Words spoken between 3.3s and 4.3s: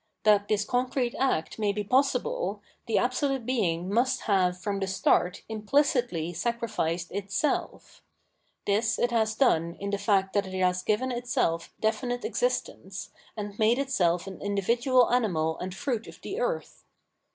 Being must